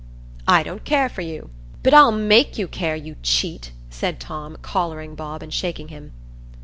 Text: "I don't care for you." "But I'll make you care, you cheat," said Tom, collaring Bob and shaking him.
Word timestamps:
"I 0.47 0.63
don't 0.63 0.83
care 0.83 1.09
for 1.09 1.21
you." 1.21 1.51
"But 1.83 1.93
I'll 1.93 2.11
make 2.11 2.57
you 2.57 2.67
care, 2.67 2.95
you 2.95 3.17
cheat," 3.21 3.71
said 3.91 4.19
Tom, 4.19 4.57
collaring 4.63 5.13
Bob 5.13 5.43
and 5.43 5.53
shaking 5.53 5.89
him. 5.89 6.11